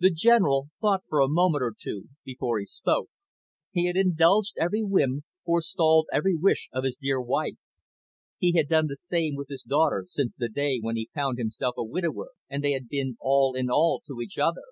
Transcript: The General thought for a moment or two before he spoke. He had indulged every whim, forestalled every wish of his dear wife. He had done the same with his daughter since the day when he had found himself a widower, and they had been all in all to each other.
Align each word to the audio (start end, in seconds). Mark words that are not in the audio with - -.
The 0.00 0.10
General 0.10 0.70
thought 0.80 1.04
for 1.08 1.20
a 1.20 1.28
moment 1.28 1.62
or 1.62 1.72
two 1.80 2.08
before 2.24 2.58
he 2.58 2.66
spoke. 2.66 3.08
He 3.70 3.86
had 3.86 3.94
indulged 3.94 4.56
every 4.58 4.82
whim, 4.82 5.22
forestalled 5.44 6.08
every 6.12 6.34
wish 6.34 6.68
of 6.72 6.82
his 6.82 6.96
dear 6.96 7.20
wife. 7.22 7.54
He 8.36 8.54
had 8.54 8.66
done 8.68 8.88
the 8.88 8.96
same 8.96 9.36
with 9.36 9.46
his 9.48 9.62
daughter 9.62 10.06
since 10.10 10.34
the 10.34 10.48
day 10.48 10.80
when 10.80 10.96
he 10.96 11.08
had 11.14 11.20
found 11.22 11.38
himself 11.38 11.76
a 11.78 11.84
widower, 11.84 12.30
and 12.50 12.64
they 12.64 12.72
had 12.72 12.88
been 12.88 13.16
all 13.20 13.54
in 13.54 13.70
all 13.70 14.02
to 14.08 14.20
each 14.20 14.38
other. 14.38 14.64